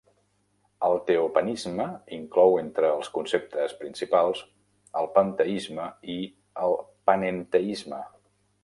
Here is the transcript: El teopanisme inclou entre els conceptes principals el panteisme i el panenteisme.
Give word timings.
El 0.85 0.95
teopanisme 1.09 1.85
inclou 2.17 2.57
entre 2.63 2.91
els 2.95 3.11
conceptes 3.19 3.77
principals 3.83 4.43
el 5.03 5.13
panteisme 5.21 5.87
i 6.17 6.21
el 6.65 6.79
panenteisme. 7.13 8.07